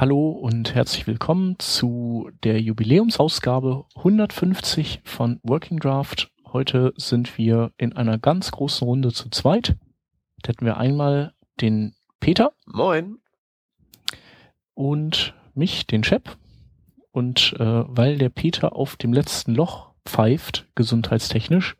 Hallo 0.00 0.30
und 0.30 0.74
herzlich 0.74 1.06
willkommen 1.06 1.58
zu 1.58 2.30
der 2.42 2.58
Jubiläumsausgabe 2.58 3.84
150 3.96 5.02
von 5.04 5.40
Working 5.42 5.78
Draft. 5.78 6.32
Heute 6.54 6.94
sind 6.96 7.36
wir 7.36 7.72
in 7.76 7.94
einer 7.94 8.16
ganz 8.16 8.50
großen 8.50 8.88
Runde 8.88 9.12
zu 9.12 9.28
zweit. 9.28 9.76
Da 10.40 10.48
hätten 10.48 10.64
wir 10.64 10.78
einmal 10.78 11.34
den 11.60 11.94
Peter. 12.18 12.54
Moin. 12.64 13.18
Und 14.72 15.34
mich, 15.52 15.86
den 15.86 16.02
Chef. 16.02 16.22
Und 17.10 17.54
äh, 17.58 17.84
weil 17.86 18.16
der 18.16 18.30
Peter 18.30 18.74
auf 18.74 18.96
dem 18.96 19.12
letzten 19.12 19.54
Loch 19.54 19.90
pfeift, 20.06 20.66
gesundheitstechnisch, 20.76 21.76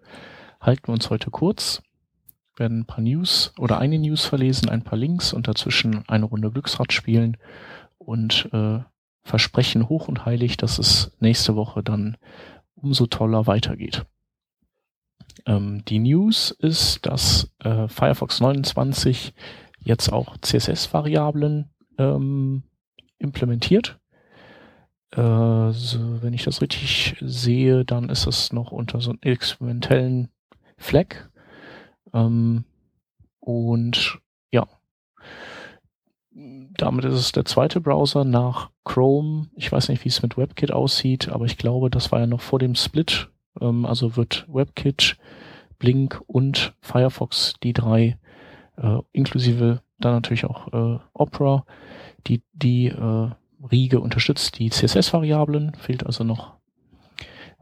halten 0.60 0.88
wir 0.88 0.92
uns 0.92 1.08
heute 1.08 1.30
kurz, 1.30 1.80
werden 2.54 2.80
ein 2.80 2.86
paar 2.86 3.00
News 3.00 3.54
oder 3.58 3.78
eine 3.78 3.98
News 3.98 4.26
verlesen, 4.26 4.68
ein 4.68 4.84
paar 4.84 4.98
Links 4.98 5.32
und 5.32 5.48
dazwischen 5.48 6.06
eine 6.06 6.26
Runde 6.26 6.50
Glücksrad 6.50 6.92
spielen 6.92 7.38
und 8.00 8.48
äh, 8.52 8.80
versprechen 9.22 9.88
hoch 9.88 10.08
und 10.08 10.24
heilig, 10.24 10.56
dass 10.56 10.78
es 10.78 11.12
nächste 11.20 11.54
Woche 11.54 11.82
dann 11.82 12.16
umso 12.74 13.06
toller 13.06 13.46
weitergeht. 13.46 14.06
Ähm, 15.46 15.84
die 15.86 15.98
News 15.98 16.50
ist, 16.50 17.06
dass 17.06 17.50
äh, 17.60 17.86
Firefox 17.88 18.40
29 18.40 19.34
jetzt 19.78 20.12
auch 20.12 20.36
CSS-Variablen 20.38 21.70
ähm, 21.98 22.62
implementiert. 23.18 23.98
Äh, 25.12 25.20
wenn 25.20 26.32
ich 26.32 26.44
das 26.44 26.62
richtig 26.62 27.16
sehe, 27.20 27.84
dann 27.84 28.08
ist 28.08 28.26
es 28.26 28.52
noch 28.52 28.72
unter 28.72 29.00
so 29.00 29.10
einem 29.10 29.20
experimentellen 29.22 30.28
Flag. 30.76 31.28
Ähm, 32.12 32.64
und 33.40 34.20
damit 36.80 37.04
ist 37.04 37.14
es 37.14 37.32
der 37.32 37.44
zweite 37.44 37.80
Browser 37.80 38.24
nach 38.24 38.70
Chrome. 38.84 39.48
Ich 39.54 39.70
weiß 39.70 39.88
nicht, 39.88 40.04
wie 40.04 40.08
es 40.08 40.22
mit 40.22 40.36
WebKit 40.36 40.72
aussieht, 40.72 41.28
aber 41.28 41.44
ich 41.44 41.58
glaube, 41.58 41.90
das 41.90 42.10
war 42.10 42.20
ja 42.20 42.26
noch 42.26 42.40
vor 42.40 42.58
dem 42.58 42.74
Split. 42.74 43.28
Ähm, 43.60 43.84
also 43.84 44.16
wird 44.16 44.46
WebKit, 44.48 45.16
Blink 45.78 46.22
und 46.26 46.74
Firefox 46.80 47.54
die 47.62 47.72
drei, 47.72 48.18
äh, 48.76 48.98
inklusive 49.12 49.82
dann 49.98 50.14
natürlich 50.14 50.46
auch 50.46 50.72
äh, 50.72 50.98
Opera, 51.12 51.66
die 52.26 52.42
die 52.52 52.86
äh, 52.86 53.30
Riege 53.70 54.00
unterstützt 54.00 54.58
die 54.58 54.70
CSS-Variablen, 54.70 55.74
fehlt 55.74 56.06
also 56.06 56.24
noch 56.24 56.54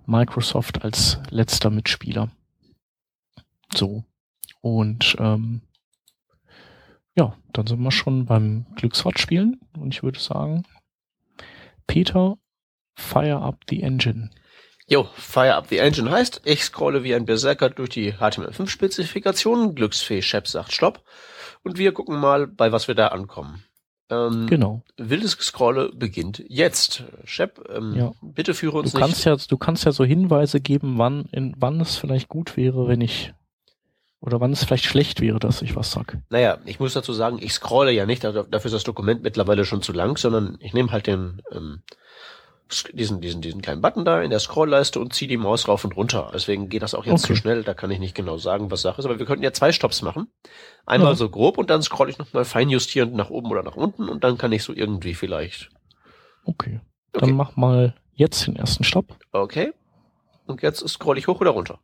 Microsoft 0.07 0.85
als 0.85 1.21
letzter 1.31 1.71
Mitspieler. 1.71 2.31
So. 3.75 4.05
Und 4.61 5.17
ähm, 5.19 5.63
ja, 7.19 7.37
dann 7.53 7.67
sind 7.67 7.81
wir 7.81 7.91
schon 7.91 8.27
beim 8.27 8.67
Glücksrad 8.77 9.19
spielen 9.19 9.61
und 9.77 9.93
ich 9.93 10.03
würde 10.03 10.21
sagen, 10.21 10.63
Peter, 11.87 12.37
fire 12.95 13.41
up 13.41 13.65
the 13.69 13.83
engine. 13.83 14.31
Jo, 14.91 15.07
Fire 15.17 15.55
Up 15.55 15.67
the 15.69 15.77
Engine 15.77 16.11
heißt, 16.11 16.41
ich 16.45 16.65
scrolle 16.65 17.05
wie 17.05 17.15
ein 17.15 17.27
Berserker 17.27 17.69
durch 17.69 17.91
die 17.91 18.15
HTML5-Spezifikationen, 18.15 19.75
Glücksfee 19.75 20.23
Shep 20.23 20.49
sagt 20.49 20.73
Stopp 20.73 21.05
und 21.63 21.77
wir 21.77 21.93
gucken 21.93 22.19
mal, 22.19 22.47
bei 22.47 22.73
was 22.73 22.89
wir 22.89 22.95
da 22.95 23.09
ankommen. 23.09 23.63
Ähm, 24.09 24.47
genau. 24.47 24.83
Wildes 24.97 25.33
Scrolle 25.33 25.91
beginnt 25.95 26.43
jetzt. 26.49 27.05
Shep, 27.25 27.69
ähm, 27.69 27.95
ja. 27.97 28.13
bitte 28.23 28.55
führe 28.55 28.79
uns 28.79 28.93
du 28.93 28.99
kannst 28.99 29.27
Ja, 29.27 29.37
du 29.37 29.59
kannst 29.59 29.85
ja 29.85 29.93
so 29.93 30.07
Hinweise 30.07 30.59
geben, 30.59 30.97
wann, 30.97 31.27
in, 31.33 31.55
wann 31.59 31.79
es 31.83 31.99
vielleicht 31.99 32.31
gut 32.31 32.57
wäre, 32.57 32.89
wenn 32.89 33.03
ich 33.03 33.35
oder 34.21 34.41
wann 34.41 34.53
es 34.53 34.65
vielleicht 34.65 34.85
schlecht 34.85 35.21
wäre, 35.21 35.39
dass 35.39 35.63
ich 35.63 35.77
was 35.77 35.93
sag. 35.93 36.19
Naja, 36.31 36.59
ich 36.65 36.81
muss 36.81 36.95
dazu 36.95 37.13
sagen, 37.13 37.39
ich 37.41 37.53
scrolle 37.53 37.93
ja 37.93 38.05
nicht, 38.07 38.25
dafür 38.25 38.49
ist 38.51 38.73
das 38.73 38.85
Dokument 38.85 39.23
mittlerweile 39.23 39.65
schon 39.65 39.83
zu 39.83 39.93
lang, 39.93 40.17
sondern 40.17 40.59
ich 40.61 40.75
nehme 40.75 40.91
halt 40.91 41.07
den 41.07 41.41
ähm, 41.53 41.83
diesen, 42.93 43.21
diesen, 43.21 43.41
diesen 43.41 43.63
kleinen 43.63 43.81
Button 43.81 44.05
da 44.05 44.21
in 44.21 44.31
der 44.31 44.41
Scrollleiste 44.41 45.01
und 45.01 45.15
ziehe 45.15 45.29
die 45.29 45.37
Maus 45.37 45.69
rauf 45.69 45.85
und 45.85 45.97
runter. 45.97 46.31
Deswegen 46.35 46.69
geht 46.69 46.83
das 46.83 46.95
auch 46.95 47.07
jetzt 47.07 47.25
okay. 47.25 47.35
zu 47.35 47.37
schnell, 47.37 47.65
da 47.65 47.75
kann 47.75 47.91
ich 47.91 47.99
nicht 47.99 48.15
genau 48.15 48.37
sagen, 48.37 48.71
was 48.71 48.83
Sache 48.83 49.01
ist. 49.01 49.07
Aber 49.07 49.19
wir 49.19 49.27
könnten 49.27 49.45
ja 49.45 49.53
zwei 49.53 49.73
Stops 49.73 50.03
machen. 50.03 50.29
Einmal 50.85 51.13
ja. 51.13 51.17
so 51.17 51.31
grob 51.31 51.57
und 51.57 51.71
dann 51.71 51.83
scrolle 51.83 52.11
ich 52.11 52.19
nochmal 52.19 52.45
feinjustierend 52.45 53.15
nach 53.15 53.31
oben 53.31 53.51
oder 53.51 53.63
nach 53.63 53.77
unten 53.77 54.09
und 54.09 54.23
dann 54.23 54.37
kann 54.37 54.53
ich 54.53 54.63
so 54.63 54.75
irgendwie 54.75 55.15
vielleicht. 55.15 55.71
Okay. 56.45 56.81
okay. 57.15 57.27
Dann 57.27 57.33
mach 57.33 57.57
mal 57.57 57.95
jetzt 58.15 58.47
den 58.47 58.57
ersten 58.57 58.85
Stopp. 58.85 59.17
Okay. 59.33 59.73
Und 60.47 60.63
jetzt 60.63 60.87
scrolle 60.89 61.19
ich 61.19 61.27
hoch 61.27 61.41
oder 61.41 61.51
runter? 61.51 61.79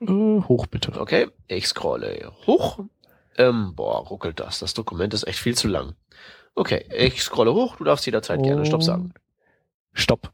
Äh, 0.00 0.06
hoch 0.06 0.66
bitte. 0.66 0.98
Okay, 1.00 1.28
ich 1.46 1.66
scrolle 1.66 2.32
hoch. 2.46 2.80
Ähm, 3.36 3.74
boah, 3.74 3.98
ruckelt 3.98 4.40
das. 4.40 4.58
Das 4.58 4.74
Dokument 4.74 5.14
ist 5.14 5.26
echt 5.26 5.38
viel 5.38 5.56
zu 5.56 5.68
lang. 5.68 5.94
Okay, 6.54 6.86
ich 6.94 7.22
scrolle 7.22 7.54
hoch. 7.54 7.76
Du 7.76 7.84
darfst 7.84 8.06
jederzeit 8.06 8.40
oh. 8.40 8.42
gerne 8.42 8.66
Stopp 8.66 8.82
sagen. 8.82 9.14
Stopp. 9.92 10.32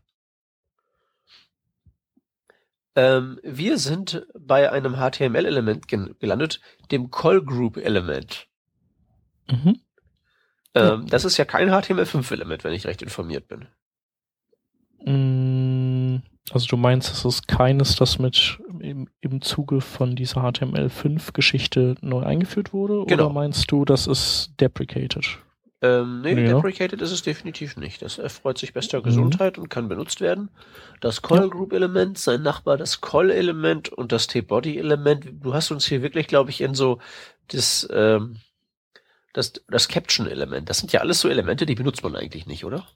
Ähm, 2.95 3.39
wir 3.43 3.79
sind 3.79 4.27
bei 4.39 4.73
einem 4.73 4.97
HTML-Element 4.97 5.87
gelandet, 5.87 6.61
dem 6.91 7.11
Call-Group-Element. 7.11 8.49
Mhm. 9.51 9.81
Ähm, 10.75 11.07
das 11.07 11.25
ist 11.25 11.37
ja 11.37 11.45
kein 11.45 11.71
HTML5-Element, 11.71 12.65
wenn 12.65 12.73
ich 12.73 12.87
recht 12.87 13.03
informiert 13.03 13.49
bin. 13.49 13.67
Mm, 15.05 16.23
also 16.51 16.67
du 16.67 16.77
meinst, 16.79 17.13
es 17.13 17.25
ist 17.25 17.49
keines, 17.49 17.97
das 17.97 18.19
mit 18.19 18.59
im, 19.27 19.43
Zuge 19.43 19.81
von 19.81 20.17
dieser 20.17 20.43
HTML5-Geschichte 20.43 21.97
neu 22.01 22.23
eingeführt 22.23 22.73
wurde? 22.73 23.05
Genau. 23.07 23.27
Oder 23.27 23.33
meinst 23.33 23.71
du, 23.71 23.85
das 23.85 24.07
ist 24.07 24.53
deprecated? 24.61 25.39
Ähm, 25.83 26.23
nee, 26.23 26.31
ja. 26.31 26.55
deprecated 26.55 27.03
ist 27.03 27.13
es 27.13 27.23
definitiv 27.23 27.77
nicht. 27.77 28.01
Das 28.01 28.19
erfreut 28.19 28.57
sich 28.59 28.73
bester 28.73 28.99
mhm. 28.99 29.05
Gesundheit 29.05 29.59
und 29.59 29.69
kann 29.69 29.89
benutzt 29.89 30.21
werden. 30.21 30.49
Das 31.01 31.21
Call 31.21 31.51
Group 31.51 31.73
Element, 31.73 32.19
sein 32.19 32.43
Nachbar 32.43 32.77
das 32.77 33.01
Call 33.01 33.31
Element 33.31 33.91
und 33.91 34.13
das 34.13 34.27
T-Body 34.27 34.79
Element. 34.79 35.27
Du 35.43 35.53
hast 35.53 35.71
uns 35.71 35.87
hier 35.87 36.03
wirklich, 36.03 36.27
glaube 36.29 36.51
ich, 36.51 36.63
in 36.63 36.75
so 36.75 36.99
das, 37.49 37.87
ähm, 37.93 38.37
das, 39.35 39.53
das 39.69 39.89
Caption 39.89 40.27
Element. 40.27 40.71
Das 40.71 40.79
sind 40.79 40.93
ja 40.93 41.01
alles 41.01 41.21
so 41.21 41.29
Elemente, 41.29 41.67
die 41.67 41.75
benutzt 41.75 42.03
man 42.03 42.17
eigentlich 42.17 42.47
nicht, 42.47 42.65
oder? 42.65 42.87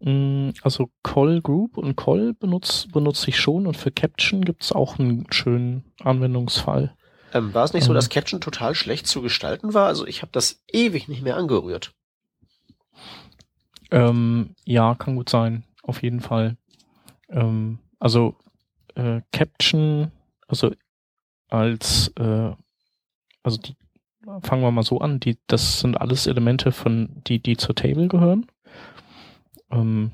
Mm, 0.00 0.50
also 0.62 0.90
Call 1.02 1.40
Group 1.40 1.78
und 1.78 1.96
Call 1.96 2.34
benutze 2.34 2.88
benutze 2.88 3.30
ich 3.30 3.38
schon 3.38 3.66
und 3.66 3.76
für 3.76 3.90
Caption 3.90 4.44
gibt 4.44 4.62
es 4.62 4.72
auch 4.72 4.98
einen 4.98 5.26
schönen 5.32 5.84
Anwendungsfall. 6.02 6.94
Ähm, 7.32 7.54
war 7.54 7.64
es 7.64 7.72
nicht 7.72 7.84
so, 7.84 7.94
dass 7.94 8.08
Caption 8.08 8.40
total 8.40 8.74
schlecht 8.74 9.06
zu 9.06 9.22
gestalten 9.22 9.74
war? 9.74 9.86
Also 9.86 10.06
ich 10.06 10.22
habe 10.22 10.32
das 10.32 10.62
ewig 10.70 11.08
nicht 11.08 11.22
mehr 11.22 11.36
angerührt. 11.36 11.92
Ähm, 13.90 14.54
ja, 14.64 14.94
kann 14.94 15.16
gut 15.16 15.28
sein. 15.28 15.64
Auf 15.82 16.02
jeden 16.02 16.20
Fall. 16.20 16.56
Ähm, 17.28 17.78
also 17.98 18.36
äh, 18.94 19.20
Caption, 19.32 20.10
also 20.48 20.72
als, 21.48 22.12
äh, 22.18 22.52
also 23.42 23.58
die, 23.58 23.76
fangen 24.42 24.62
wir 24.62 24.70
mal 24.70 24.82
so 24.82 24.98
an, 24.98 25.20
die, 25.20 25.38
das 25.46 25.80
sind 25.80 26.00
alles 26.00 26.26
Elemente 26.26 26.72
von, 26.72 27.22
die, 27.26 27.40
die 27.40 27.56
zur 27.56 27.74
Table 27.74 28.08
gehören. 28.08 28.46
Ähm, 29.70 30.10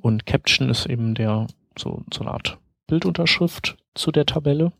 und 0.00 0.26
Caption 0.26 0.70
ist 0.70 0.86
eben 0.86 1.14
der, 1.14 1.46
so, 1.78 2.02
so 2.12 2.20
eine 2.20 2.30
Art 2.30 2.58
Bildunterschrift 2.86 3.76
zu 3.94 4.12
der 4.12 4.26
Tabelle. 4.26 4.72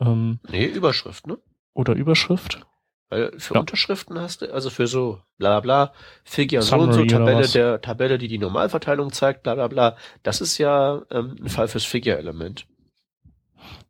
Ähm, 0.00 0.40
nee, 0.50 0.66
Überschrift, 0.66 1.26
ne? 1.26 1.38
Oder 1.74 1.94
Überschrift. 1.94 2.64
Weil 3.10 3.38
für 3.38 3.54
ja. 3.54 3.60
Unterschriften 3.60 4.18
hast 4.18 4.40
du, 4.40 4.52
also 4.52 4.70
für 4.70 4.86
so 4.86 5.20
bla 5.36 5.60
bla 5.60 5.60
bla, 5.60 5.92
Figure 6.24 6.62
so 6.62 6.76
und 6.76 6.92
so, 6.94 7.04
Tabelle 7.04 7.46
der 7.46 7.80
Tabelle, 7.82 8.16
die 8.16 8.28
die 8.28 8.38
Normalverteilung 8.38 9.12
zeigt, 9.12 9.42
bla 9.42 9.54
bla 9.54 9.68
bla, 9.68 9.96
das 10.22 10.40
ist 10.40 10.56
ja 10.56 11.02
ähm, 11.10 11.36
ein 11.42 11.48
Fall 11.50 11.68
fürs 11.68 11.84
Figure-Element. 11.84 12.66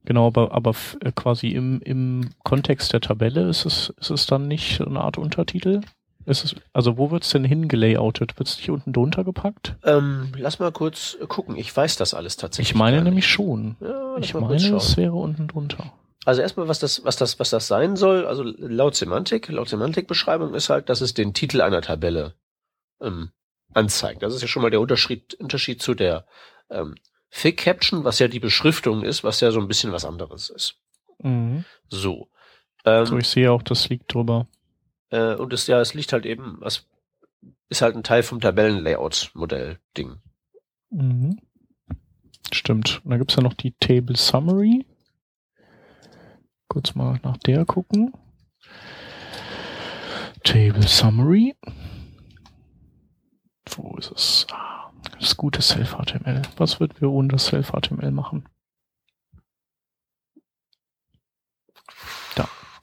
Genau, 0.05 0.27
aber, 0.27 0.53
aber 0.53 0.75
äh, 1.01 1.13
quasi 1.13 1.51
im, 1.51 1.81
im 1.83 2.31
Kontext 2.43 2.93
der 2.93 3.01
Tabelle 3.01 3.49
ist 3.49 3.65
es, 3.65 3.95
ist 4.01 4.11
es 4.11 4.27
dann 4.27 4.49
nicht 4.49 4.81
eine 4.81 5.01
Art 5.01 5.19
Untertitel? 5.19 5.83
Es, 6.25 6.55
also 6.73 6.99
wo 6.99 7.11
wird's 7.11 7.31
denn 7.31 7.45
hingelayoutet? 7.45 8.39
Wird's 8.39 8.57
nicht 8.57 8.71
unten 8.71 8.93
drunter 8.93 9.25
gepackt? 9.25 9.77
Ähm, 9.85 10.33
lass 10.37 10.59
mal 10.59 10.73
kurz 10.73 11.19
gucken. 11.29 11.57
Ich 11.57 11.77
weiß 11.77 11.97
das 11.97 12.15
alles 12.15 12.37
tatsächlich. 12.37 12.71
Ich 12.71 12.79
meine 12.79 13.03
nämlich 13.03 13.27
schon. 13.27 13.77
Ja, 13.81 14.17
ich 14.19 14.35
meine, 14.35 14.55
es 14.55 14.97
wäre 14.97 15.15
unten 15.15 15.49
drunter. 15.49 15.93
Also 16.25 16.41
erstmal, 16.41 16.69
was 16.69 16.79
das, 16.79 17.05
was 17.05 17.17
das, 17.17 17.41
was 17.41 17.51
das 17.51 17.67
sein 17.67 17.97
soll, 17.97 18.27
also 18.27 18.45
laut 18.45 18.95
Semantik, 18.95 19.49
laut 19.49 19.69
Semantikbeschreibung 19.69 20.55
ist 20.55 20.71
halt, 20.71 20.89
dass 20.89 21.01
es 21.01 21.15
den 21.15 21.35
Titel 21.35 21.61
einer 21.61 21.83
Tabelle 21.83 22.35
ähm, 23.01 23.31
anzeigt. 23.75 24.23
Das 24.23 24.35
ist 24.35 24.43
ja 24.43 24.49
schon 24.49 24.63
mal 24.63 24.71
der 24.71 24.81
Unterschied, 24.81 25.35
Unterschied 25.35 25.83
zu 25.83 25.95
der 25.95 26.25
ähm, 26.71 26.95
Fig 27.29 27.57
Caption, 27.57 28.05
was 28.05 28.19
ja 28.21 28.29
die 28.29 28.41
Beschriftung 28.41 29.03
ist, 29.03 29.25
was 29.25 29.41
ja 29.41 29.51
so 29.51 29.61
ein 29.61 29.67
bisschen 29.67 29.91
was 29.91 30.05
anderes 30.05 30.51
ist. 30.51 30.77
Mhm. 31.19 31.65
So. 31.89 32.29
Ähm, 32.85 33.07
so, 33.07 33.19
ich 33.19 33.29
sehe 33.29 33.51
auch, 33.51 33.63
das 33.63 33.89
liegt 33.89 34.13
drüber. 34.15 34.47
Äh, 35.13 35.35
und 35.35 35.53
es 35.53 35.67
ja, 35.67 35.81
es 35.81 35.95
liegt 35.95 36.13
halt 36.13 36.27
eben, 36.27 36.57
was 36.61 36.89
ist 37.69 37.83
halt 37.83 37.95
ein 37.97 38.03
Teil 38.03 38.23
vom 38.23 38.41
Tabellenlayout-Modell-Ding. 38.41 40.17
Mhm. 40.91 41.39
Stimmt. 42.53 43.01
Und 43.05 43.11
da 43.11 43.19
gibt's 43.19 43.37
ja 43.37 43.43
noch 43.43 43.55
die 43.55 43.73
Table 43.79 44.17
Summary. 44.17 44.87
Kurz 46.69 46.95
mal 46.95 47.21
nach 47.23 47.37
der 47.39 47.65
gucken. 47.65 48.13
Table 50.45 50.87
Summary. 50.87 51.55
ist 53.99 54.13
es? 54.13 54.47
Ah, 54.51 54.91
das 55.19 55.37
gute 55.37 55.63
Self-HTML. 55.63 56.43
Was 56.57 56.81
würden 56.81 57.01
wir 57.01 57.11
ohne 57.11 57.29
das 57.29 57.47
Self-HTML 57.47 58.11
machen? 58.11 58.47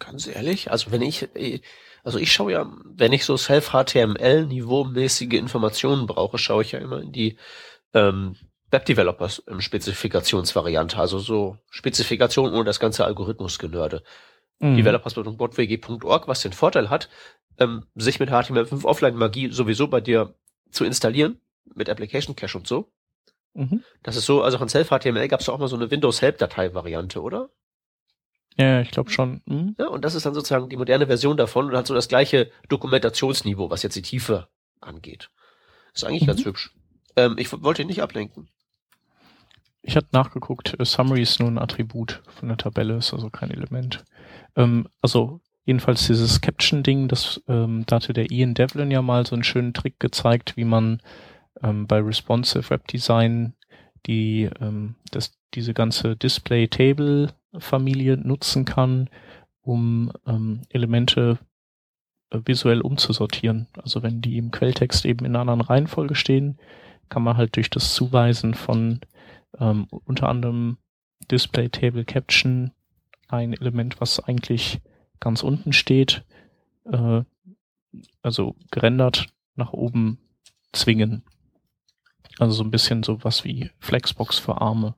Ganz 0.09 0.25
ehrlich, 0.25 0.71
also 0.71 0.91
wenn 0.91 1.03
ich, 1.03 1.29
also 2.03 2.17
ich 2.17 2.33
schaue 2.33 2.51
ja, 2.53 2.71
wenn 2.83 3.13
ich 3.13 3.25
so 3.25 3.38
Self-HTML-niveaumäßige 3.38 5.33
Informationen 5.33 6.07
brauche, 6.07 6.39
schaue 6.39 6.63
ich 6.63 6.71
ja 6.71 6.79
immer 6.79 7.00
in 7.01 7.11
die 7.11 7.38
ähm, 7.94 8.35
Web-Developers 8.71 9.39
im 9.45 9.61
Spezifikationsvariante, 9.61 10.97
also 10.97 11.19
so 11.19 11.57
Spezifikation 11.69 12.53
ohne 12.53 12.63
das 12.63 12.79
ganze 12.79 13.06
Algorithmus-Genörde. 13.06 14.01
Mhm. 14.57 14.77
Developers.botwg.org, 14.77 16.27
was 16.27 16.41
den 16.41 16.53
Vorteil 16.53 16.89
hat, 16.89 17.07
ähm, 17.59 17.85
sich 17.94 18.19
mit 18.19 18.31
HTML5 18.31 18.85
Offline-Magie 18.85 19.51
sowieso 19.51 19.88
bei 19.88 20.01
dir 20.01 20.33
zu 20.71 20.85
installieren, 20.85 21.39
mit 21.75 21.88
Application 21.88 22.35
Cache 22.35 22.57
und 22.57 22.65
so. 22.65 22.91
Mhm. 23.53 23.83
Das 24.01 24.15
ist 24.15 24.25
so, 24.25 24.41
also 24.41 24.57
von 24.57 24.69
Self-HTML 24.69 25.27
gab 25.27 25.41
es 25.41 25.50
auch 25.50 25.59
mal 25.59 25.67
so 25.67 25.75
eine 25.75 25.91
Windows-Help-Datei-Variante, 25.91 27.21
oder? 27.21 27.50
Ja, 28.59 28.81
ich 28.81 28.91
glaube 28.91 29.09
schon. 29.09 29.41
Mhm. 29.45 29.75
Ja, 29.79 29.88
und 29.88 30.03
das 30.03 30.15
ist 30.15 30.25
dann 30.25 30.33
sozusagen 30.33 30.67
die 30.67 30.75
moderne 30.75 31.07
Version 31.07 31.38
davon 31.38 31.67
und 31.69 31.77
hat 31.77 31.88
so 31.88 31.94
das 31.94 32.09
gleiche 32.09 32.51
Dokumentationsniveau, 32.67 33.69
was 33.69 33.83
jetzt 33.83 33.95
die 33.95 34.01
Tiefe 34.01 34.50
angeht. 34.81 35.29
Ist 35.94 36.03
eigentlich 36.03 36.23
mhm. 36.23 36.27
ganz 36.27 36.44
hübsch. 36.44 36.75
Ähm, 37.15 37.35
ich 37.38 37.50
wollte 37.63 37.83
ihn 37.83 37.88
nicht 37.88 38.01
ablenken. 38.01 38.50
Ich 39.81 39.95
hatte 39.95 40.09
nachgeguckt, 40.11 40.77
äh, 40.77 40.83
Summary 40.83 41.21
ist 41.21 41.39
nur 41.39 41.50
ein 41.50 41.57
Attribut 41.57 42.21
von 42.27 42.50
der 42.50 42.57
Tabelle, 42.57 42.97
ist 42.97 43.13
also 43.13 43.29
kein 43.29 43.50
Element. 43.50 44.03
Ähm, 44.57 44.89
also 45.01 45.39
jedenfalls 45.63 46.05
dieses 46.07 46.41
Caption-Ding, 46.41 47.07
das 47.07 47.41
ähm, 47.47 47.85
da 47.88 47.95
hatte 47.95 48.12
der 48.12 48.29
Ian 48.29 48.55
Devlin 48.55 48.91
ja 48.91 49.01
mal 49.01 49.25
so 49.25 49.35
einen 49.35 49.45
schönen 49.45 49.73
Trick 49.73 50.01
gezeigt, 50.01 50.57
wie 50.57 50.65
man 50.65 51.01
ähm, 51.63 51.88
bei 51.88 52.00
Responsive 52.01 52.69
Web 52.69 52.88
Design 52.88 53.53
die 54.05 54.50
ähm, 54.59 54.95
das, 55.12 55.31
diese 55.53 55.73
ganze 55.73 56.17
Display-Table-Familie 57.54 58.18
nutzen 58.18 58.66
kann, 58.66 59.10
um 59.62 60.12
ähm, 60.25 60.62
Elemente 60.69 61.40
äh, 62.31 62.40
visuell 62.46 62.81
umzusortieren. 62.81 63.68
Also 63.81 64.04
wenn 64.04 64.22
die 64.22 64.38
im 64.38 64.51
Quelltext 64.51 65.06
eben 65.06 65.25
in 65.25 65.36
einer 65.36 65.42
anderen 65.42 65.62
Reihenfolge 65.62 66.16
stehen, 66.16 66.57
kann 67.10 67.24
man 67.24 67.38
halt 67.38 67.56
durch 67.56 67.69
das 67.69 67.94
Zuweisen 67.94 68.54
von 68.54 69.01
ähm, 69.60 69.88
unter 69.90 70.30
anderem 70.30 70.78
Display 71.31 71.69
Table 71.69 72.06
Caption 72.06 72.72
ein 73.28 73.54
Element, 73.54 74.00
was 74.01 74.19
eigentlich 74.19 74.80
ganz 75.19 75.44
unten 75.44 75.74
steht, 75.74 76.24
äh, 76.86 77.24
also 78.22 78.56
gerendert 78.72 79.28
nach 79.56 79.74
oben 79.74 80.19
zwingen. 80.72 81.24
Also 82.38 82.54
so 82.54 82.63
ein 82.63 82.72
bisschen 82.72 83.04
so 83.04 83.24
was 83.24 83.44
wie 83.44 83.69
Flexbox 83.80 84.40
für 84.40 84.62
Arme. 84.62 84.96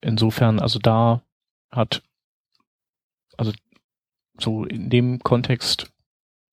Insofern, 0.00 0.60
also 0.60 0.78
da 0.78 1.22
hat, 1.70 2.02
also 3.36 3.52
so 4.38 4.64
in 4.64 4.90
dem 4.90 5.18
Kontext 5.20 5.92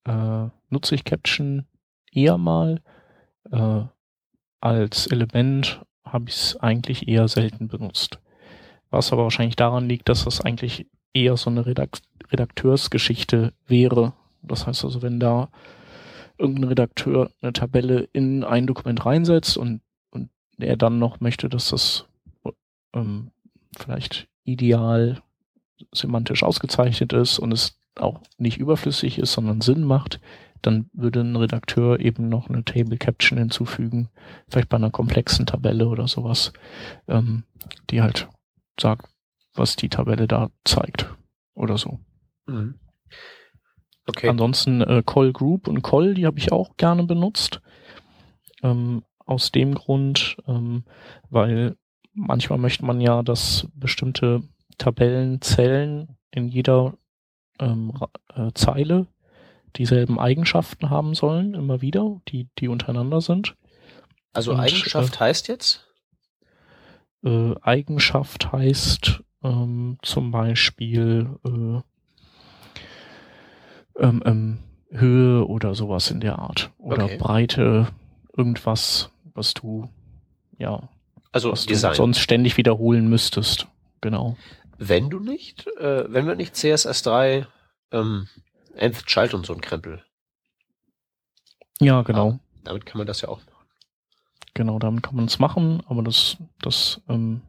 äh, 0.05 0.47
nutze 0.69 0.95
ich 0.95 1.03
Caption 1.05 1.65
eher 2.11 2.37
mal. 2.37 2.81
Äh, 3.51 3.83
als 4.59 5.07
Element 5.07 5.81
habe 6.03 6.29
ich 6.29 6.35
es 6.35 6.57
eigentlich 6.57 7.07
eher 7.07 7.27
selten 7.27 7.67
benutzt. 7.67 8.19
Was 8.89 9.11
aber 9.11 9.23
wahrscheinlich 9.23 9.55
daran 9.55 9.87
liegt, 9.87 10.09
dass 10.09 10.23
das 10.25 10.41
eigentlich 10.41 10.87
eher 11.13 11.37
so 11.37 11.49
eine 11.49 11.65
Redakt 11.65 12.01
Redakteursgeschichte 12.29 13.53
wäre. 13.67 14.13
Das 14.41 14.67
heißt 14.67 14.83
also, 14.83 15.01
wenn 15.01 15.19
da 15.19 15.49
irgendein 16.37 16.65
Redakteur 16.65 17.31
eine 17.41 17.53
Tabelle 17.53 18.09
in 18.13 18.43
ein 18.43 18.67
Dokument 18.67 19.05
reinsetzt 19.05 19.57
und, 19.57 19.81
und 20.11 20.29
er 20.57 20.75
dann 20.75 20.99
noch 20.99 21.19
möchte, 21.19 21.49
dass 21.49 21.69
das 21.69 22.05
ähm, 22.93 23.31
vielleicht 23.75 24.27
ideal 24.43 25.21
semantisch 25.93 26.43
ausgezeichnet 26.43 27.13
ist 27.13 27.39
und 27.39 27.51
es 27.51 27.79
auch 27.95 28.21
nicht 28.37 28.57
überflüssig 28.57 29.17
ist, 29.17 29.33
sondern 29.33 29.61
Sinn 29.61 29.83
macht, 29.83 30.19
dann 30.61 30.89
würde 30.93 31.21
ein 31.21 31.35
Redakteur 31.35 31.99
eben 31.99 32.29
noch 32.29 32.49
eine 32.49 32.63
Table 32.63 32.97
Caption 32.97 33.37
hinzufügen, 33.37 34.09
vielleicht 34.49 34.69
bei 34.69 34.77
einer 34.77 34.91
komplexen 34.91 35.45
Tabelle 35.45 35.87
oder 35.87 36.07
sowas, 36.07 36.53
ähm, 37.07 37.43
die 37.89 38.01
halt 38.01 38.27
sagt, 38.79 39.07
was 39.53 39.75
die 39.75 39.89
Tabelle 39.89 40.27
da 40.27 40.49
zeigt 40.63 41.13
oder 41.53 41.77
so. 41.77 41.99
Mhm. 42.45 42.75
Okay. 44.07 44.29
Ansonsten 44.29 44.81
äh, 44.81 45.03
Call 45.05 45.33
Group 45.33 45.67
und 45.67 45.81
Call, 45.81 46.13
die 46.13 46.25
habe 46.25 46.39
ich 46.39 46.51
auch 46.51 46.77
gerne 46.77 47.03
benutzt. 47.03 47.61
Ähm, 48.63 49.03
aus 49.25 49.51
dem 49.51 49.75
Grund, 49.75 50.37
ähm, 50.47 50.85
weil 51.29 51.75
manchmal 52.17 52.57
möchte 52.57 52.83
man 52.85 52.99
ja, 52.99 53.23
dass 53.23 53.67
bestimmte 53.75 54.43
Tabellenzellen 54.77 56.17
in 56.31 56.47
jeder 56.47 56.93
ähm, 57.59 57.93
äh, 58.35 58.51
Zeile 58.53 59.07
dieselben 59.75 60.19
Eigenschaften 60.19 60.89
haben 60.89 61.13
sollen, 61.13 61.53
immer 61.53 61.81
wieder, 61.81 62.19
die, 62.27 62.49
die 62.57 62.67
untereinander 62.67 63.21
sind. 63.21 63.55
Also 64.33 64.51
Und, 64.51 64.59
Eigenschaft 64.59 65.15
äh, 65.15 65.19
heißt 65.19 65.47
jetzt? 65.47 65.87
Äh, 67.23 67.53
Eigenschaft 67.61 68.51
heißt 68.51 69.23
ähm, 69.43 69.97
zum 70.01 70.31
Beispiel 70.31 71.29
äh, 71.45 71.81
ähm, 73.99 74.23
ähm, 74.25 74.59
Höhe 74.89 75.45
oder 75.45 75.75
sowas 75.75 76.09
in 76.11 76.19
der 76.19 76.39
Art. 76.39 76.71
Oder 76.77 77.05
okay. 77.05 77.17
Breite, 77.17 77.87
irgendwas, 78.35 79.11
was 79.33 79.53
du, 79.53 79.89
ja, 80.57 80.89
also 81.31 81.51
was 81.51 81.65
Design. 81.65 81.91
du 81.91 81.97
sonst 81.97 82.19
ständig 82.19 82.57
wiederholen 82.57 83.09
müsstest. 83.09 83.67
Genau. 84.01 84.37
Wenn 84.77 85.09
du 85.09 85.19
nicht, 85.19 85.67
äh, 85.77 86.11
wenn 86.11 86.27
wir 86.27 86.35
nicht 86.35 86.55
CSS3 86.55 87.47
ähm, 87.91 88.27
Nth 88.75 89.05
Child 89.05 89.33
und 89.33 89.45
so 89.45 89.53
ein 89.53 89.61
Krempel. 89.61 90.03
Ja, 91.79 92.01
genau. 92.03 92.27
Aber 92.27 92.39
damit 92.63 92.85
kann 92.85 92.97
man 92.97 93.07
das 93.07 93.21
ja 93.21 93.29
auch 93.29 93.39
machen. 93.39 93.67
Genau, 94.53 94.79
damit 94.79 95.03
kann 95.03 95.15
man 95.15 95.25
es 95.25 95.39
machen, 95.39 95.83
aber 95.87 96.01
das, 96.01 96.37
das 96.61 97.01
ähm, 97.07 97.41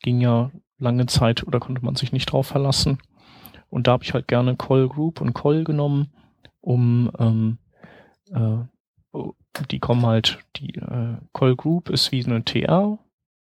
ging 0.00 0.20
ja 0.20 0.50
lange 0.78 1.06
Zeit 1.06 1.44
oder 1.46 1.60
konnte 1.60 1.84
man 1.84 1.96
sich 1.96 2.12
nicht 2.12 2.26
drauf 2.26 2.46
verlassen. 2.48 2.98
Und 3.68 3.86
da 3.86 3.92
habe 3.92 4.04
ich 4.04 4.12
halt 4.12 4.28
gerne 4.28 4.56
Call 4.56 4.88
Group 4.88 5.20
und 5.20 5.34
Call 5.34 5.64
genommen, 5.64 6.12
um 6.60 7.10
ähm, 7.18 7.58
äh, 8.32 8.58
die 9.70 9.80
kommen 9.80 10.06
halt, 10.06 10.38
die 10.56 10.74
äh, 10.74 11.16
Call 11.32 11.56
Group 11.56 11.90
ist 11.90 12.12
wie 12.12 12.24
eine 12.24 12.44
TR 12.44 12.98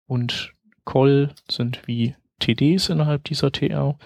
und 0.07 0.53
Call 0.85 1.33
sind 1.49 1.87
wie 1.87 2.15
TDs 2.39 2.89
innerhalb 2.89 3.23
dieser 3.23 3.51
TR 3.51 3.97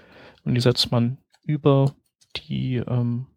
und 0.44 0.56
die 0.56 0.62
setzt 0.62 0.91
man 0.91 1.18
über 1.44 1.94
die, 2.36 2.77
ähm, 2.77 3.27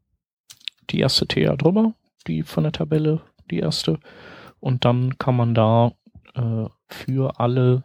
die 0.90 1.00
erste 1.00 1.26
TR 1.26 1.56
drüber, 1.56 1.94
die 2.26 2.42
von 2.42 2.62
der 2.64 2.72
Tabelle, 2.72 3.22
die 3.50 3.58
erste. 3.58 3.98
Und 4.60 4.84
dann 4.84 5.18
kann 5.18 5.36
man 5.36 5.54
da 5.54 5.92
äh, 6.34 6.66
für 6.88 7.40
alle 7.40 7.84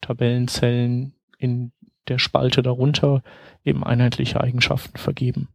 Tabellenzellen 0.00 1.14
in 1.38 1.72
der 2.08 2.18
Spalte 2.18 2.62
darunter 2.62 3.22
eben 3.64 3.84
einheitliche 3.84 4.40
Eigenschaften 4.40 4.98
vergeben. 4.98 5.48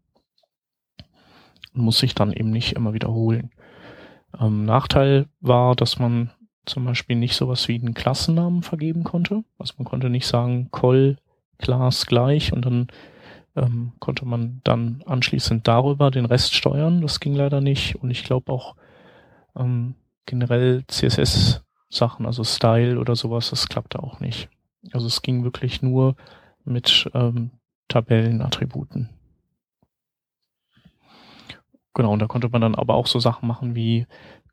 Und 1.73 1.83
muss 1.83 1.99
sich 1.99 2.15
dann 2.15 2.31
eben 2.31 2.51
nicht 2.51 2.73
immer 2.73 2.93
wiederholen. 2.93 3.51
Ähm, 4.39 4.65
Nachteil 4.65 5.27
war, 5.41 5.75
dass 5.75 5.99
man 5.99 6.31
zum 6.67 6.86
Beispiel 6.86 7.15
nicht 7.15 7.36
sowas 7.36 7.67
wie 7.67 7.79
einen 7.79 7.93
Klassennamen 7.93 8.62
vergeben 8.62 9.03
konnte. 9.03 9.43
Also 9.57 9.74
man 9.77 9.86
konnte 9.86 10.09
nicht 10.09 10.27
sagen, 10.27 10.69
Call 10.71 11.17
Class 11.57 12.05
gleich 12.05 12.53
und 12.53 12.65
dann 12.65 12.88
ähm, 13.55 13.93
konnte 14.00 14.25
man 14.25 14.62
dann 14.63 15.01
anschließend 15.05 15.67
darüber 15.67 16.12
den 16.12 16.25
Rest 16.25 16.53
steuern. 16.53 17.01
Das 17.01 17.19
ging 17.19 17.33
leider 17.33 17.62
nicht. 17.62 17.95
Und 17.95 18.12
ich 18.12 18.24
glaube 18.24 18.51
auch 18.51 18.75
ähm, 19.55 19.95
generell 20.25 20.86
CSS-Sachen, 20.88 22.25
also 22.25 22.43
Style 22.43 23.00
oder 23.00 23.15
sowas, 23.15 23.50
das 23.50 23.67
klappte 23.67 24.03
auch 24.03 24.19
nicht. 24.19 24.50
Also 24.91 25.07
es 25.07 25.21
ging 25.21 25.43
wirklich 25.43 25.81
nur 25.81 26.15
mit 26.63 27.09
ähm, 27.13 27.51
Tabellenattributen. 27.88 29.09
Genau, 31.93 32.13
und 32.13 32.19
da 32.19 32.27
konnte 32.27 32.50
man 32.50 32.62
dann 32.62 32.75
aber 32.75 32.93
auch 32.93 33.07
so 33.07 33.17
Sachen 33.19 33.47
machen 33.47 33.74
wie 33.74 34.05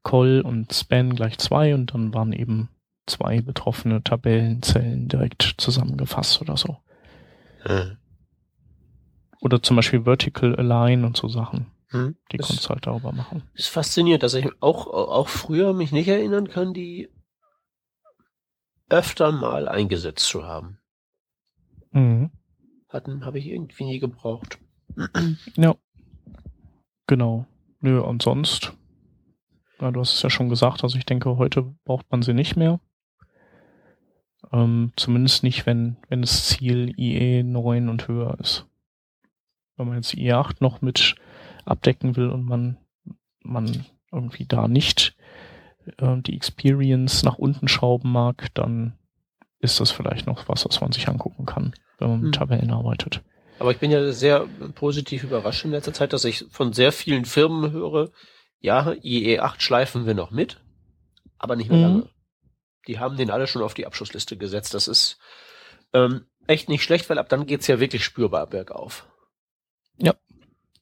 Call 0.05 0.43
und 0.43 0.73
Span 0.73 1.15
gleich 1.15 1.39
zwei 1.39 1.75
und 1.75 1.95
dann 1.95 2.15
waren 2.15 2.33
eben 2.33 2.69
zwei 3.07 3.41
betroffene 3.41 4.03
Tabellenzellen 4.03 5.09
direkt 5.09 5.55
zusammengefasst 5.59 6.41
oder 6.41 6.57
so. 6.57 6.79
Hm. 7.63 7.97
Oder 9.41 9.63
zum 9.63 9.77
Beispiel 9.77 10.05
Vertical 10.05 10.57
Align 10.57 11.05
und 11.05 11.17
so 11.17 11.29
Sachen. 11.29 11.67
Hm. 11.89 12.17
Die 12.33 12.37
das 12.37 12.47
konntest 12.47 12.69
du 12.69 12.71
halt 12.71 12.87
darüber 12.87 13.13
machen. 13.13 13.43
Ist 13.55 13.69
faszinierend, 13.69 14.23
dass 14.23 14.35
ich 14.35 14.49
auch, 14.61 14.87
auch 14.87 15.29
früher 15.29 15.73
mich 15.73 15.93
nicht 15.93 16.09
erinnern 16.09 16.49
kann, 16.49 16.73
die 16.73 17.11
öfter 18.89 19.33
mal 19.33 19.69
eingesetzt 19.69 20.27
zu 20.27 20.45
haben. 20.45 20.79
Mhm. 21.91 22.31
Hatten, 22.89 23.25
habe 23.25 23.39
ich 23.39 23.47
irgendwie 23.47 23.85
nie 23.85 23.99
gebraucht. 23.99 24.59
ja. 25.57 25.75
Genau. 27.07 27.47
Nö, 27.81 28.01
und 28.01 28.23
sonst 28.23 28.73
Ja, 29.81 29.91
du 29.91 30.01
hast 30.01 30.15
es 30.15 30.23
ja 30.23 30.31
schon 30.31 30.49
gesagt, 30.49 30.83
also 30.83 30.97
ich 30.97 31.07
denke, 31.07 31.37
heute 31.37 31.75
braucht 31.85 32.11
man 32.11 32.23
sie 32.23 32.35
nicht 32.35 32.57
mehr. 32.57 32.81
Ähm, 34.53 34.93
zumindest 34.97 35.43
nicht, 35.43 35.67
wenn, 35.67 35.97
wenn 36.09 36.21
das 36.21 36.47
Ziel 36.47 36.95
IE 36.99 37.43
9 37.43 37.89
und 37.89 38.09
höher 38.09 38.39
ist. 38.41 38.67
Wenn 39.77 39.89
man 39.89 39.97
jetzt 39.97 40.15
IE 40.15 40.33
8 40.33 40.61
noch 40.61 40.81
mit 40.81 41.17
abdecken 41.65 42.17
will 42.17 42.29
und 42.29 42.45
man, 42.45 42.77
man 43.41 43.85
irgendwie 44.13 44.47
da 44.47 44.69
nicht 44.69 45.17
äh, 45.99 46.17
die 46.19 46.37
Experience 46.37 47.23
nach 47.25 47.39
unten 47.39 47.69
schrauben 47.69 48.13
mag, 48.13 48.55
dann 48.55 48.95
ist 49.59 49.81
das 49.81 49.91
vielleicht 49.91 50.27
noch 50.27 50.49
was, 50.49 50.67
was 50.67 50.81
man 50.81 50.93
sich 50.93 51.09
angucken 51.09 51.47
kann, 51.47 51.75
wenn 51.99 52.09
man 52.09 52.21
mit 52.21 52.27
hm. 52.27 52.33
Tabellen 52.33 52.71
arbeitet. 52.71 53.23
Aber 53.59 53.71
ich 53.71 53.79
bin 53.79 53.91
ja 53.91 54.13
sehr 54.13 54.47
positiv 54.75 55.25
überrascht 55.25 55.65
in 55.65 55.71
letzter 55.71 55.93
Zeit, 55.93 56.13
dass 56.13 56.25
ich 56.25 56.45
von 56.51 56.73
sehr 56.73 56.93
vielen 56.93 57.25
Firmen 57.25 57.73
höre, 57.73 58.11
ja, 58.65 58.81
IE8 58.89 59.61
schleifen 59.61 60.07
wir 60.07 60.15
noch 60.15 60.31
mit, 60.31 60.59
aber 61.37 61.55
nicht 61.55 61.69
mehr 61.69 61.81
mhm. 61.81 61.85
lange. 61.85 62.09
Die 62.89 62.99
haben 62.99 63.19
den 63.19 63.31
alle 63.31 63.47
schon 63.47 63.61
auf 63.61 63.75
die 63.75 63.85
Abschussliste 63.85 64.39
gesetzt. 64.39 64.73
Das 64.73 64.89
ist 64.89 65.19
ähm, 65.93 66.25
echt 66.47 66.71
nicht 66.71 66.83
schlecht, 66.83 67.11
weil 67.11 67.19
ab 67.19 67.29
dann 67.29 67.45
geht's 67.45 67.67
ja 67.67 67.79
wirklich 67.79 68.07
spürbar 68.07 68.47
bergauf. 68.47 69.07
Ja, 69.99 70.15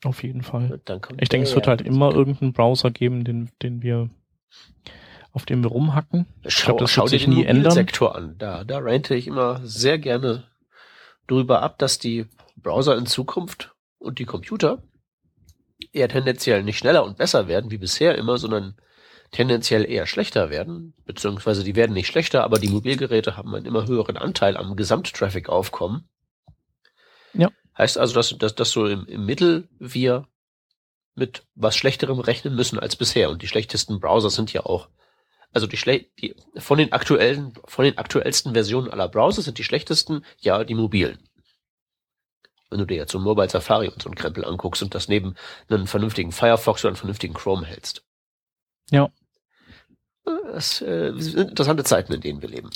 auf 0.05 0.23
jeden 0.23 0.43
Fall. 0.43 0.81
ich 1.19 1.29
denke, 1.29 1.49
es 1.49 1.57
wird 1.57 1.67
halt 1.67 1.81
immer 1.83 2.15
irgendeinen 2.15 2.53
Browser 2.53 2.93
geben, 2.93 3.25
den, 3.25 3.51
den 3.63 3.83
wir 3.83 4.11
auf 5.33 5.45
dem 5.45 5.65
wir 5.65 5.71
rumhacken. 5.71 6.27
Ich 6.45 6.55
schau, 6.55 6.67
glaub, 6.67 6.79
das 6.79 6.91
schau 6.93 7.07
dir 7.07 7.19
den 7.19 7.31
nie 7.31 7.45
ändern. 7.45 7.73
Sektor 7.73 8.15
an. 8.15 8.37
Da, 8.39 8.63
da 8.63 8.79
rente 8.79 9.17
ich 9.17 9.27
immer 9.27 9.61
sehr 9.65 9.99
gerne 9.99 10.45
drüber 11.27 11.63
ab, 11.63 11.79
dass 11.79 11.99
die 11.99 12.27
Browser 12.55 12.97
in 12.97 13.07
Zukunft 13.07 13.75
und 13.99 14.21
die 14.21 14.25
Computer 14.25 14.85
eher 15.93 16.09
tendenziell 16.09 16.63
nicht 16.63 16.79
schneller 16.79 17.05
und 17.05 17.17
besser 17.17 17.49
werden 17.49 17.71
wie 17.71 17.79
bisher 17.79 18.17
immer, 18.17 18.39
sondern 18.39 18.77
tendenziell 19.31 19.91
eher 19.91 20.07
schlechter 20.07 20.51
werden, 20.51 20.95
beziehungsweise 21.07 21.65
die 21.65 21.75
werden 21.75 21.95
nicht 21.95 22.07
schlechter, 22.07 22.45
aber 22.45 22.59
die 22.59 22.69
Mobilgeräte 22.69 23.37
haben 23.37 23.55
einen 23.55 23.67
immer 23.67 23.87
höheren 23.87 24.17
Anteil 24.17 24.57
am 24.57 24.77
Gesamttraffic-Aufkommen. 24.77 26.09
Ja. 27.33 27.49
Heißt 27.77 27.97
also, 27.99 28.15
dass, 28.15 28.37
dass, 28.39 28.55
dass 28.55 28.71
so 28.71 28.87
im, 28.87 29.07
im 29.07 29.25
Mittel 29.25 29.69
wir 29.79 30.29
mit 31.15 31.45
was 31.55 31.77
Schlechterem 31.77 32.21
rechnen 32.21 32.55
müssen 32.55 32.79
als 32.79 32.97
bisher. 32.97 33.31
Und 33.31 33.43
die 33.43 33.49
schlechtesten 33.49 34.01
Browser 34.01 34.31
sind 34.31 34.53
ja 34.53 34.65
auch, 34.65 34.89
also 35.53 35.67
die, 35.67 35.77
schle 35.77 36.07
die 36.21 36.35
von 36.57 36.79
den 36.79 36.93
aktuellen, 36.93 37.55
von 37.67 37.85
den 37.85 37.99
aktuellsten 37.99 38.53
Versionen 38.53 38.91
aller 38.91 39.09
Browser 39.09 39.43
sind 39.43 39.59
die 39.59 39.65
schlechtesten 39.65 40.25
ja 40.39 40.65
die 40.65 40.75
mobilen. 40.75 41.19
Wenn 42.73 42.81
du 42.81 42.87
dir 42.87 42.97
jetzt 42.97 43.13
so 43.13 43.19
ein 43.19 43.25
Mobile 43.25 43.49
Safari 43.49 43.89
und 43.89 44.03
so 44.03 44.11
ein 44.11 44.15
Krempel 44.15 44.45
anguckst 44.45 44.83
und 44.83 44.95
das 44.95 45.09
neben 45.09 45.37
einen 45.69 45.87
vernünftigen 45.87 46.33
Firefox 46.33 46.85
oder 46.85 46.91
einen 46.91 46.97
vernünftigen 46.97 47.35
Chrome 47.35 47.67
hältst. 47.67 48.05
Ja. 48.91 49.11
Das 50.25 50.83
äh, 50.83 51.13
sind 51.17 51.51
interessante 51.51 51.85
Zeiten, 51.85 52.13
in 52.13 52.21
denen 52.21 52.43
wir 52.43 52.49
leben. 52.49 52.71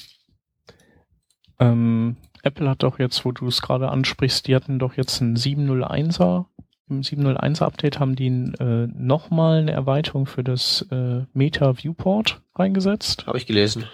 Ähm, 1.58 2.16
Apple 2.42 2.68
hat 2.68 2.82
doch 2.82 2.98
jetzt, 2.98 3.24
wo 3.24 3.32
du 3.32 3.48
es 3.48 3.62
gerade 3.62 3.88
ansprichst, 3.88 4.46
die 4.46 4.54
hatten 4.54 4.78
doch 4.78 4.94
jetzt 4.94 5.20
ein 5.20 5.36
701er 5.36 6.46
im 6.88 7.00
701er 7.00 7.64
Update 7.64 7.98
haben 7.98 8.14
die 8.14 8.28
äh, 8.28 8.86
nochmal 8.94 9.58
eine 9.58 9.72
Erweiterung 9.72 10.26
für 10.26 10.44
das 10.44 10.86
äh, 10.92 11.24
Meta 11.32 11.76
Viewport 11.76 12.42
reingesetzt. 12.54 13.26
Habe 13.26 13.38
ich 13.38 13.46
gelesen. 13.46 13.88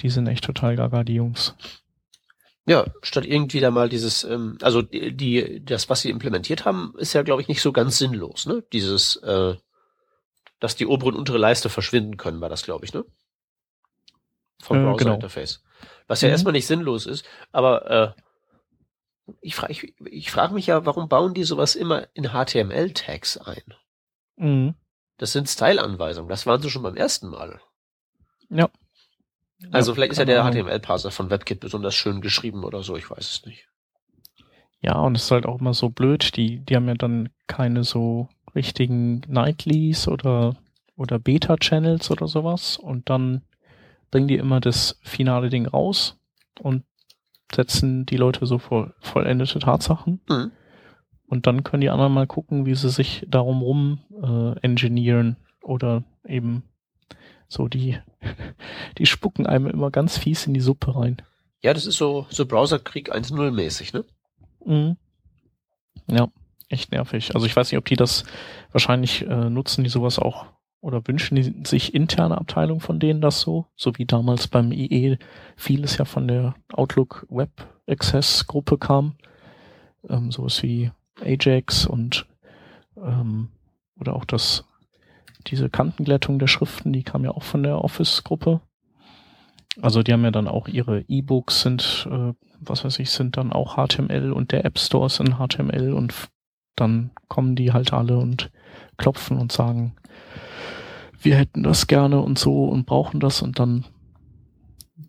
Die 0.00 0.10
sind 0.10 0.26
echt 0.26 0.44
total 0.44 0.74
gaga, 0.74 1.04
die 1.04 1.14
Jungs. 1.14 1.54
Ja, 2.64 2.86
statt 3.02 3.24
irgendwie 3.26 3.60
da 3.60 3.70
mal 3.70 3.88
dieses, 3.88 4.22
ähm, 4.22 4.56
also 4.62 4.82
die, 4.82 5.16
die, 5.16 5.64
das, 5.64 5.88
was 5.88 6.02
sie 6.02 6.10
implementiert 6.10 6.64
haben, 6.64 6.94
ist 6.96 7.12
ja, 7.12 7.22
glaube 7.22 7.42
ich, 7.42 7.48
nicht 7.48 7.60
so 7.60 7.72
ganz 7.72 7.98
sinnlos, 7.98 8.46
ne? 8.46 8.62
Dieses, 8.72 9.16
äh, 9.16 9.56
dass 10.60 10.76
die 10.76 10.86
obere 10.86 11.08
und 11.08 11.16
untere 11.16 11.38
Leiste 11.38 11.68
verschwinden 11.68 12.16
können, 12.16 12.40
war 12.40 12.48
das, 12.48 12.62
glaube 12.62 12.84
ich, 12.84 12.94
ne? 12.94 13.04
Vom 14.62 14.78
äh, 14.78 14.82
Browser-Interface. 14.84 15.62
Genau. 15.62 15.92
Was 16.06 16.20
ja 16.20 16.28
mhm. 16.28 16.32
erstmal 16.32 16.52
nicht 16.52 16.68
sinnlos 16.68 17.06
ist, 17.06 17.24
aber 17.50 17.90
äh, 17.90 18.22
ich 19.40 19.56
frage 19.56 19.72
ich, 19.72 19.94
ich 20.04 20.30
frag 20.30 20.52
mich 20.52 20.66
ja, 20.66 20.86
warum 20.86 21.08
bauen 21.08 21.34
die 21.34 21.44
sowas 21.44 21.74
immer 21.74 22.06
in 22.14 22.28
HTML-Tags 22.28 23.38
ein? 23.38 23.74
Mhm. 24.36 24.74
Das 25.18 25.32
sind 25.32 25.48
Style-Anweisungen. 25.48 26.28
Das 26.28 26.46
waren 26.46 26.62
sie 26.62 26.70
schon 26.70 26.82
beim 26.82 26.96
ersten 26.96 27.28
Mal. 27.28 27.60
Ja. 28.50 28.68
Also 29.70 29.92
ja, 29.92 29.94
vielleicht 29.94 30.12
ist 30.12 30.18
ja 30.18 30.24
der 30.24 30.44
HTML-Parser 30.44 31.10
von 31.10 31.30
WebKit 31.30 31.60
besonders 31.60 31.94
schön 31.94 32.20
geschrieben 32.20 32.64
oder 32.64 32.82
so, 32.82 32.96
ich 32.96 33.10
weiß 33.10 33.30
es 33.30 33.46
nicht. 33.46 33.68
Ja, 34.80 34.98
und 34.98 35.16
es 35.16 35.24
ist 35.24 35.30
halt 35.30 35.46
auch 35.46 35.60
immer 35.60 35.74
so 35.74 35.90
blöd, 35.90 36.36
die, 36.36 36.58
die 36.58 36.74
haben 36.74 36.88
ja 36.88 36.94
dann 36.94 37.28
keine 37.46 37.84
so 37.84 38.28
richtigen 38.54 39.20
Nightlies 39.28 40.08
oder, 40.08 40.56
oder 40.96 41.18
Beta-Channels 41.18 42.10
oder 42.10 42.26
sowas 42.26 42.76
und 42.76 43.08
dann 43.08 43.42
bringen 44.10 44.28
die 44.28 44.36
immer 44.36 44.60
das 44.60 44.98
finale 45.02 45.48
Ding 45.48 45.66
raus 45.66 46.18
und 46.60 46.84
setzen 47.54 48.06
die 48.06 48.16
Leute 48.16 48.46
so 48.46 48.58
vor 48.58 48.92
vollendete 49.00 49.58
Tatsachen. 49.58 50.20
Mhm. 50.28 50.52
Und 51.26 51.46
dann 51.46 51.62
können 51.62 51.80
die 51.80 51.90
anderen 51.90 52.12
mal 52.12 52.26
gucken, 52.26 52.66
wie 52.66 52.74
sie 52.74 52.90
sich 52.90 53.26
darum 53.26 53.62
rum 53.62 54.00
äh, 54.22 54.58
engineeren 54.60 55.36
oder 55.62 56.04
eben 56.26 56.64
so 57.48 57.68
die, 57.68 57.98
die 58.98 59.06
spucken 59.06 59.46
einem 59.46 59.66
immer 59.66 59.90
ganz 59.90 60.18
fies 60.18 60.46
in 60.46 60.54
die 60.54 60.60
Suppe 60.60 60.96
rein. 60.96 61.22
Ja, 61.62 61.74
das 61.74 61.86
ist 61.86 61.96
so, 61.96 62.26
so 62.30 62.46
Browserkrieg 62.46 63.14
1.0 63.14 63.50
mäßig, 63.50 63.92
ne? 63.92 64.04
Mhm. 64.64 64.96
Ja, 66.08 66.28
echt 66.68 66.90
nervig. 66.90 67.34
Also 67.34 67.46
ich 67.46 67.54
weiß 67.54 67.70
nicht, 67.70 67.78
ob 67.78 67.84
die 67.84 67.96
das 67.96 68.24
wahrscheinlich 68.72 69.22
äh, 69.22 69.50
nutzen, 69.50 69.84
die 69.84 69.90
sowas 69.90 70.18
auch 70.18 70.46
oder 70.80 71.06
wünschen 71.06 71.36
die 71.36 71.54
sich 71.64 71.94
interne 71.94 72.36
Abteilung 72.36 72.80
von 72.80 72.98
denen 72.98 73.20
das 73.20 73.40
so, 73.40 73.66
so 73.76 73.96
wie 73.98 74.04
damals 74.04 74.48
beim 74.48 74.72
IE 74.72 75.16
vieles 75.56 75.96
ja 75.96 76.04
von 76.04 76.26
der 76.26 76.54
Outlook 76.72 77.24
Web 77.30 77.68
Access 77.88 78.46
Gruppe 78.48 78.78
kam, 78.78 79.14
ähm, 80.08 80.32
sowas 80.32 80.62
wie 80.64 80.90
Ajax 81.20 81.86
und 81.86 82.26
ähm, 82.96 83.48
oder 83.98 84.16
auch 84.16 84.24
das 84.24 84.64
diese 85.44 85.70
Kantenglättung 85.70 86.38
der 86.38 86.46
Schriften, 86.46 86.92
die 86.92 87.02
kam 87.02 87.24
ja 87.24 87.30
auch 87.30 87.42
von 87.42 87.62
der 87.62 87.82
Office 87.82 88.24
Gruppe. 88.24 88.60
Also 89.80 90.02
die 90.02 90.12
haben 90.12 90.24
ja 90.24 90.30
dann 90.30 90.48
auch 90.48 90.68
ihre 90.68 91.00
E-Books 91.08 91.62
sind, 91.62 92.06
äh, 92.10 92.34
was 92.60 92.84
weiß 92.84 92.98
ich, 92.98 93.10
sind 93.10 93.36
dann 93.36 93.52
auch 93.52 93.76
HTML 93.76 94.32
und 94.32 94.52
der 94.52 94.64
App 94.64 94.78
Store 94.78 95.06
ist 95.06 95.20
in 95.20 95.36
HTML 95.36 95.92
und 95.92 96.14
dann 96.76 97.10
kommen 97.28 97.56
die 97.56 97.72
halt 97.72 97.92
alle 97.92 98.18
und 98.18 98.50
klopfen 98.96 99.38
und 99.38 99.52
sagen, 99.52 99.96
wir 101.20 101.36
hätten 101.36 101.62
das 101.62 101.86
gerne 101.86 102.20
und 102.20 102.38
so 102.38 102.64
und 102.64 102.86
brauchen 102.86 103.20
das 103.20 103.42
und 103.42 103.58
dann 103.58 103.86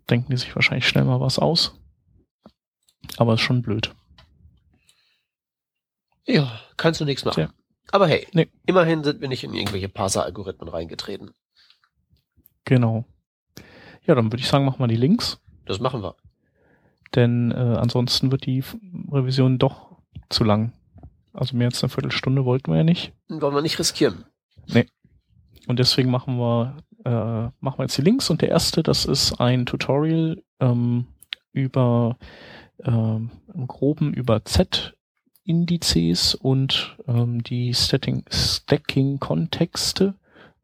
denken 0.09 0.31
die 0.31 0.37
sich 0.37 0.55
wahrscheinlich 0.55 0.87
schnell 0.87 1.05
mal 1.05 1.19
was 1.19 1.39
aus. 1.39 1.79
Aber 3.17 3.33
ist 3.33 3.41
schon 3.41 3.61
blöd. 3.61 3.93
Ja, 6.25 6.59
kannst 6.77 7.01
du 7.01 7.05
nichts 7.05 7.25
machen. 7.25 7.41
Ja. 7.41 7.49
Aber 7.91 8.07
hey, 8.07 8.27
nee. 8.33 8.47
immerhin 8.65 9.03
sind 9.03 9.21
wir 9.21 9.27
nicht 9.27 9.43
in 9.43 9.53
irgendwelche 9.53 9.89
Parser-Algorithmen 9.89 10.69
reingetreten. 10.69 11.31
Genau. 12.65 13.05
Ja, 14.05 14.15
dann 14.15 14.31
würde 14.31 14.41
ich 14.41 14.47
sagen, 14.47 14.65
machen 14.65 14.79
wir 14.79 14.87
die 14.87 14.95
Links. 14.95 15.39
Das 15.65 15.79
machen 15.79 16.01
wir. 16.01 16.15
Denn 17.15 17.51
äh, 17.51 17.55
ansonsten 17.55 18.31
wird 18.31 18.45
die 18.45 18.63
Revision 19.11 19.59
doch 19.59 19.97
zu 20.29 20.43
lang. 20.43 20.73
Also 21.33 21.55
mehr 21.55 21.67
als 21.67 21.83
eine 21.83 21.89
Viertelstunde 21.89 22.45
wollten 22.45 22.71
wir 22.71 22.77
ja 22.77 22.83
nicht. 22.83 23.13
Wollen 23.27 23.55
wir 23.55 23.61
nicht 23.61 23.79
riskieren. 23.79 24.25
Nee. 24.67 24.87
Und 25.67 25.79
deswegen 25.79 26.09
machen 26.09 26.37
wir, 26.37 26.77
äh, 27.05 27.51
machen 27.59 27.79
wir 27.79 27.83
jetzt 27.83 27.97
die 27.97 28.01
Links. 28.01 28.29
Und 28.29 28.41
der 28.41 28.49
erste, 28.49 28.83
das 28.83 29.05
ist 29.05 29.39
ein 29.39 29.65
Tutorial 29.65 30.43
ähm, 30.59 31.07
über 31.51 32.17
ähm, 32.83 33.29
im 33.53 33.67
Groben 33.67 34.13
über 34.13 34.43
Z-Indizes 35.43 36.35
und 36.35 36.95
ähm, 37.07 37.41
die 37.43 37.73
Stacking-Kontexte 37.73 40.13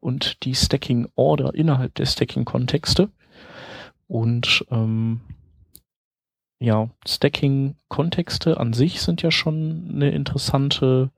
und 0.00 0.42
die 0.44 0.54
Stacking-Order 0.54 1.54
innerhalb 1.54 1.94
der 1.94 2.06
Stacking-Kontexte. 2.06 3.10
Und 4.08 4.64
ähm, 4.70 5.20
ja, 6.58 6.88
Stacking-Kontexte 7.06 8.58
an 8.58 8.72
sich 8.72 9.02
sind 9.02 9.20
ja 9.22 9.30
schon 9.30 9.90
eine 9.94 10.10
interessante 10.10 11.10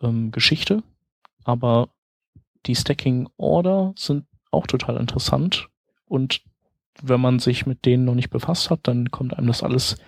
ähm, 0.00 0.30
Geschichte, 0.30 0.82
aber 1.44 1.90
die 2.66 2.74
Stacking 2.74 3.28
Order 3.36 3.92
sind 3.96 4.24
auch 4.50 4.66
total 4.66 4.96
interessant 4.96 5.68
und 6.06 6.40
wenn 7.00 7.20
man 7.20 7.38
sich 7.38 7.66
mit 7.66 7.86
denen 7.86 8.04
noch 8.04 8.16
nicht 8.16 8.30
befasst 8.30 8.70
hat, 8.70 8.80
dann 8.82 9.12
kommt 9.12 9.38
einem 9.38 9.46
das 9.46 9.62
alles 9.62 9.98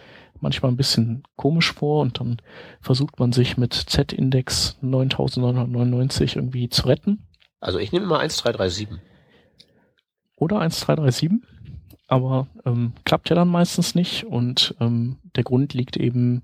manchmal 0.42 0.70
ein 0.70 0.76
bisschen 0.76 1.22
komisch 1.36 1.72
vor 1.72 2.02
und 2.02 2.20
dann 2.20 2.38
versucht 2.80 3.18
man 3.18 3.32
sich 3.32 3.56
mit 3.56 3.74
Z-Index 3.74 4.78
9999 4.80 6.36
irgendwie 6.36 6.68
zu 6.68 6.86
retten. 6.86 7.26
Also 7.60 7.78
ich 7.78 7.92
nehme 7.92 8.06
mal 8.06 8.20
1337. 8.20 8.88
Oder 10.36 10.60
1337, 10.60 11.30
aber 12.08 12.46
ähm, 12.64 12.94
klappt 13.04 13.28
ja 13.28 13.36
dann 13.36 13.48
meistens 13.48 13.94
nicht 13.94 14.24
und 14.24 14.74
ähm, 14.80 15.18
der 15.36 15.44
Grund 15.44 15.74
liegt 15.74 15.96
eben 15.98 16.42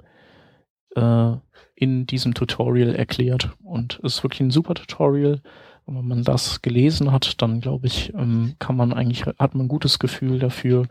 äh, 0.94 1.32
in 1.74 2.06
diesem 2.06 2.34
Tutorial 2.34 2.94
erklärt 2.94 3.50
und 3.62 4.00
es 4.02 4.16
ist 4.16 4.22
wirklich 4.22 4.40
ein 4.40 4.50
super 4.50 4.74
Tutorial 4.74 5.40
wenn 5.86 6.08
man 6.08 6.24
das 6.24 6.62
gelesen 6.62 7.12
hat, 7.12 7.40
dann 7.42 7.60
glaube 7.60 7.86
ich, 7.86 8.12
ähm, 8.14 8.56
kann 8.58 8.76
man 8.76 8.92
eigentlich, 8.92 9.24
hat 9.24 9.54
man 9.54 9.66
ein 9.66 9.68
gutes 9.68 9.98
Gefühl 9.98 10.38
dafür, 10.38 10.88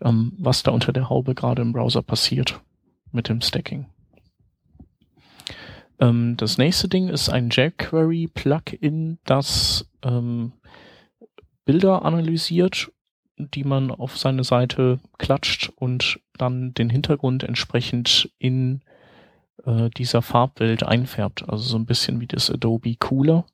ähm, 0.00 0.32
was 0.38 0.62
da 0.62 0.72
unter 0.72 0.92
der 0.92 1.08
Haube 1.08 1.34
gerade 1.34 1.62
im 1.62 1.72
Browser 1.72 2.02
passiert 2.02 2.60
mit 3.12 3.28
dem 3.28 3.40
Stacking. 3.40 3.86
Ähm, 6.00 6.36
das 6.36 6.58
nächste 6.58 6.88
Ding 6.88 7.08
ist 7.08 7.28
ein 7.28 7.50
jQuery-Plugin, 7.50 9.18
das 9.24 9.88
Bilder 11.64 12.04
analysiert, 12.04 12.90
die 13.38 13.62
man 13.62 13.92
auf 13.92 14.18
seine 14.18 14.42
Seite 14.42 14.98
klatscht 15.18 15.72
und 15.76 16.18
dann 16.36 16.74
den 16.74 16.90
Hintergrund 16.90 17.44
entsprechend 17.44 18.30
in 18.38 18.80
äh, 19.64 19.90
dieser 19.90 20.22
Farbwelt 20.22 20.82
einfärbt. 20.82 21.48
Also 21.48 21.62
so 21.62 21.76
ein 21.76 21.86
bisschen 21.86 22.20
wie 22.20 22.26
das 22.26 22.50
Adobe 22.50 22.96
Cooler. 22.96 23.46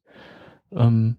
Ähm, 0.72 1.16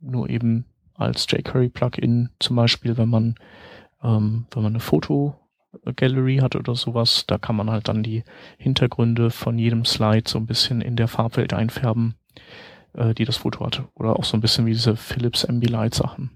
nur 0.00 0.28
eben 0.28 0.64
als 0.94 1.26
jQuery-Plugin 1.30 2.30
zum 2.38 2.56
Beispiel, 2.56 2.96
wenn 2.96 3.08
man, 3.08 3.34
ähm, 4.02 4.46
wenn 4.50 4.62
man 4.62 4.72
eine 4.72 4.80
Foto-Gallery 4.80 6.38
hat 6.38 6.56
oder 6.56 6.74
sowas, 6.74 7.24
da 7.26 7.38
kann 7.38 7.56
man 7.56 7.70
halt 7.70 7.88
dann 7.88 8.02
die 8.02 8.24
Hintergründe 8.58 9.30
von 9.30 9.58
jedem 9.58 9.84
Slide 9.84 10.28
so 10.28 10.38
ein 10.38 10.46
bisschen 10.46 10.80
in 10.80 10.96
der 10.96 11.08
Farbwelt 11.08 11.52
einfärben, 11.52 12.14
äh, 12.94 13.14
die 13.14 13.24
das 13.24 13.38
Foto 13.38 13.64
hat. 13.64 13.84
Oder 13.94 14.16
auch 14.16 14.24
so 14.24 14.36
ein 14.36 14.40
bisschen 14.40 14.66
wie 14.66 14.72
diese 14.72 14.96
Philips 14.96 15.44
Ambilight-Sachen. 15.44 16.30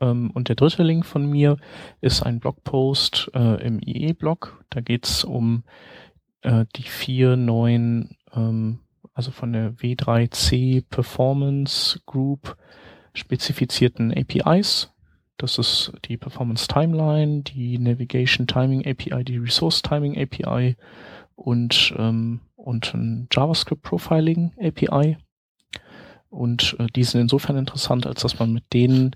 Ähm, 0.00 0.30
und 0.32 0.48
der 0.48 0.56
dritte 0.56 0.82
Link 0.82 1.06
von 1.06 1.28
mir 1.28 1.56
ist 2.00 2.22
ein 2.22 2.40
Blogpost 2.40 3.30
äh, 3.34 3.64
im 3.64 3.80
IE-Blog. 3.80 4.64
Da 4.70 4.80
geht's 4.80 5.24
um 5.24 5.64
äh, 6.42 6.66
die 6.76 6.82
vier 6.82 7.36
neuen, 7.36 8.16
ähm, 8.34 8.80
also 9.16 9.30
von 9.30 9.54
der 9.54 9.72
W3C 9.76 10.84
Performance 10.90 11.98
Group 12.04 12.54
spezifizierten 13.14 14.12
APIs. 14.12 14.92
Das 15.38 15.58
ist 15.58 15.90
die 16.04 16.18
Performance 16.18 16.68
Timeline, 16.68 17.40
die 17.40 17.78
Navigation 17.78 18.46
Timing 18.46 18.86
API, 18.86 19.24
die 19.24 19.38
Resource 19.38 19.80
Timing 19.80 20.18
API 20.18 20.76
und, 21.34 21.94
ähm, 21.96 22.40
und 22.56 22.92
ein 22.92 23.26
JavaScript 23.32 23.82
Profiling 23.82 24.52
API. 24.60 25.16
Und 26.28 26.76
äh, 26.78 26.86
die 26.94 27.04
sind 27.04 27.22
insofern 27.22 27.56
interessant, 27.56 28.06
als 28.06 28.20
dass 28.20 28.38
man 28.38 28.52
mit 28.52 28.64
denen 28.74 29.12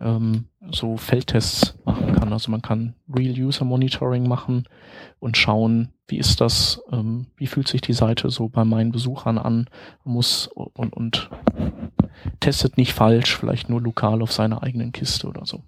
ähm, 0.00 0.44
so 0.70 0.96
Feldtests 0.96 1.76
machen 1.84 2.14
kann. 2.14 2.32
Also 2.32 2.48
man 2.52 2.62
kann 2.62 2.94
Real 3.12 3.34
User 3.36 3.64
Monitoring 3.64 4.28
machen 4.28 4.68
und 5.18 5.36
schauen, 5.36 5.92
wie 6.12 6.18
ist 6.18 6.42
das, 6.42 6.82
ähm, 6.92 7.26
wie 7.38 7.46
fühlt 7.46 7.68
sich 7.68 7.80
die 7.80 7.94
Seite 7.94 8.28
so 8.28 8.50
bei 8.50 8.66
meinen 8.66 8.92
Besuchern 8.92 9.38
an, 9.38 9.70
muss 10.04 10.46
und, 10.46 10.92
und 10.92 11.30
testet 12.38 12.76
nicht 12.76 12.92
falsch, 12.92 13.34
vielleicht 13.34 13.70
nur 13.70 13.80
lokal 13.80 14.20
auf 14.20 14.30
seiner 14.30 14.62
eigenen 14.62 14.92
Kiste 14.92 15.26
oder 15.26 15.46
so. 15.46 15.62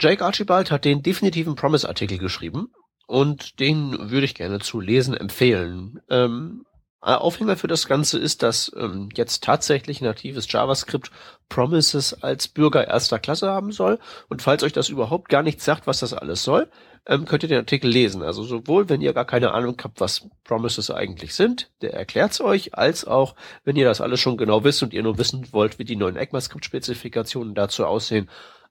Jake 0.00 0.24
Archibald 0.24 0.70
hat 0.70 0.86
den 0.86 1.02
definitiven 1.02 1.56
Promise-Artikel 1.56 2.16
geschrieben 2.16 2.72
und 3.06 3.60
den 3.60 4.10
würde 4.10 4.24
ich 4.24 4.34
gerne 4.34 4.60
zu 4.60 4.80
lesen 4.80 5.12
empfehlen. 5.12 6.00
Ähm, 6.08 6.64
äh, 6.64 6.69
Aufhänger 7.02 7.56
für 7.56 7.66
das 7.66 7.86
Ganze 7.86 8.18
ist, 8.18 8.42
dass 8.42 8.70
ähm, 8.76 9.08
jetzt 9.14 9.42
tatsächlich 9.42 10.02
natives 10.02 10.50
JavaScript 10.50 11.10
Promises 11.48 12.22
als 12.22 12.46
Bürger 12.46 12.86
erster 12.86 13.18
Klasse 13.18 13.48
haben 13.48 13.72
soll. 13.72 13.98
Und 14.28 14.42
falls 14.42 14.62
euch 14.62 14.74
das 14.74 14.90
überhaupt 14.90 15.30
gar 15.30 15.42
nichts 15.42 15.64
sagt, 15.64 15.86
was 15.86 16.00
das 16.00 16.12
alles 16.12 16.42
soll, 16.42 16.68
ähm, 17.06 17.24
könnt 17.24 17.42
ihr 17.42 17.48
den 17.48 17.58
Artikel 17.58 17.90
lesen. 17.90 18.22
Also 18.22 18.42
sowohl, 18.42 18.88
wenn 18.88 19.00
ihr 19.00 19.14
gar 19.14 19.24
keine 19.24 19.52
Ahnung 19.52 19.76
habt, 19.82 20.00
was 20.00 20.28
Promises 20.44 20.90
eigentlich 20.90 21.34
sind, 21.34 21.70
der 21.80 21.94
erklärt's 21.94 22.40
euch, 22.40 22.74
als 22.74 23.06
auch, 23.06 23.34
wenn 23.64 23.76
ihr 23.76 23.86
das 23.86 24.02
alles 24.02 24.20
schon 24.20 24.36
genau 24.36 24.64
wisst 24.64 24.82
und 24.82 24.92
ihr 24.92 25.02
nur 25.02 25.16
wissen 25.16 25.48
wollt, 25.52 25.78
wie 25.78 25.84
die 25.84 25.96
neuen 25.96 26.16
ECMAScript-Spezifikationen 26.16 27.54
dazu 27.54 27.86
aussehen, 27.86 28.28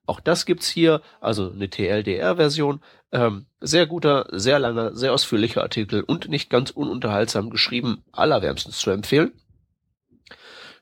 auch 0.09 0.19
das 0.19 0.45
gibt's 0.45 0.67
hier, 0.67 1.01
also 1.21 1.51
eine 1.51 1.69
TLDR-Version. 1.69 2.81
Ähm, 3.11 3.45
sehr 3.61 3.85
guter, 3.85 4.27
sehr 4.31 4.59
langer, 4.59 4.95
sehr 4.95 5.13
ausführlicher 5.13 5.61
Artikel 5.61 6.01
und 6.01 6.29
nicht 6.29 6.49
ganz 6.49 6.71
ununterhaltsam 6.71 7.49
geschrieben, 7.49 8.03
allerwärmstens 8.11 8.79
zu 8.79 8.89
empfehlen. 8.89 9.31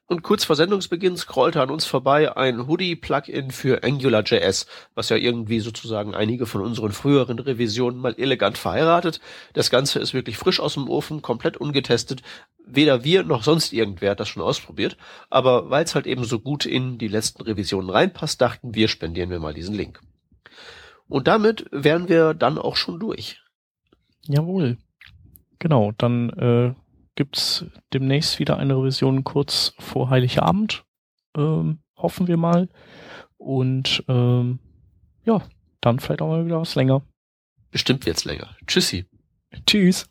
Und 0.10 0.24
kurz 0.24 0.46
vor 0.46 0.56
Sendungsbeginn 0.56 1.18
scrollte 1.18 1.62
an 1.62 1.70
uns 1.70 1.86
vorbei 1.86 2.38
ein 2.38 2.66
Hoodie-Plugin 2.68 3.52
für 3.52 3.84
AngularJS, 3.84 4.66
was 4.96 5.10
ja 5.10 5.18
irgendwie 5.18 5.60
sozusagen 5.60 6.16
einige 6.16 6.46
von 6.46 6.62
unseren 6.62 6.94
früheren 6.94 7.40
Revisionen 7.40 8.00
mal 8.00 8.16
elegant 8.18 8.58
verheiratet. 8.58 9.20
Das 9.52 9.70
Ganze 9.70 10.00
ist 10.00 10.14
wirklich 10.14 10.38
frisch 10.38 10.62
aus 10.62 10.76
dem 10.76 10.90
Ofen, 10.90 11.22
komplett 11.22 11.58
ungetestet. 11.58 12.22
Weder 12.70 13.04
wir 13.04 13.24
noch 13.24 13.44
sonst 13.44 13.74
irgendwer 13.74 14.12
hat 14.12 14.20
das 14.20 14.28
schon 14.28 14.44
ausprobiert. 14.44 14.98
Aber 15.30 15.70
weil 15.70 15.84
es 15.84 15.96
halt 15.96 16.06
eben 16.08 16.24
so 16.24 16.40
gut 16.40 16.66
in 16.66 16.98
die 16.98 17.08
letzten 17.08 17.44
Revisionen 17.44 17.90
reinpasst, 17.90 18.42
dachten 18.42 18.76
wir, 18.76 18.88
spendieren 18.88 19.30
wir 19.30 19.40
mal 19.40 19.54
diesen 19.54 19.76
Link. 19.76 20.02
Und 21.08 21.28
damit 21.28 21.66
wären 21.72 22.10
wir 22.10 22.34
dann 22.34 22.58
auch 22.58 22.76
schon 22.76 23.00
durch. 23.00 23.42
Jawohl. 24.24 24.78
Genau, 25.60 25.94
dann 25.98 26.30
äh, 26.32 26.74
gibt's 27.16 27.66
demnächst 27.94 28.40
wieder 28.40 28.58
eine 28.58 28.76
Revision 28.76 29.24
kurz 29.24 29.74
vor 29.80 30.10
Heiligabend. 30.10 30.84
Ähm, 31.36 31.80
hoffen 31.96 32.28
wir 32.28 32.38
mal. 32.38 32.70
Und 33.38 34.04
ähm, 34.08 34.60
ja, 35.26 35.42
dann 35.82 36.00
vielleicht 36.00 36.22
auch 36.22 36.28
mal 36.28 36.46
wieder 36.46 36.60
was 36.60 36.76
länger. 36.76 37.02
Bestimmt 37.72 38.06
wird's 38.06 38.26
länger. 38.26 38.56
Tschüssi. 38.66 39.06
Tschüss. 39.66 40.08